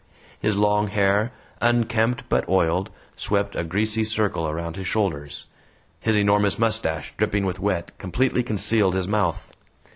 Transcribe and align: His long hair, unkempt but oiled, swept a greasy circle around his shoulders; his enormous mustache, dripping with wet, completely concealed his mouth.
His 0.39 0.57
long 0.57 0.87
hair, 0.87 1.31
unkempt 1.61 2.23
but 2.27 2.49
oiled, 2.49 2.89
swept 3.15 3.55
a 3.55 3.63
greasy 3.63 4.03
circle 4.03 4.47
around 4.47 4.75
his 4.75 4.87
shoulders; 4.87 5.45
his 5.99 6.17
enormous 6.17 6.57
mustache, 6.57 7.13
dripping 7.17 7.45
with 7.45 7.59
wet, 7.59 7.91
completely 7.99 8.41
concealed 8.41 8.95
his 8.95 9.07
mouth. 9.07 9.51